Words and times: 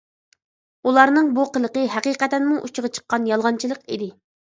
ئۇلارنىڭ 0.91 1.27
بۇ 1.35 1.45
قىلىقى 1.57 1.83
ھەقىقەتەنمۇ 1.95 2.57
ئۇچىغا 2.63 2.91
چىققان 2.99 3.29
يالغانچىلىق 3.33 3.85
ئىدى. 3.93 4.09